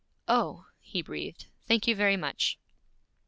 'Oh!' 0.27 0.65
he 0.79 1.03
breathed. 1.03 1.45
'Thank 1.67 1.85
you 1.85 1.95
very 1.95 2.17
much.' 2.17 2.57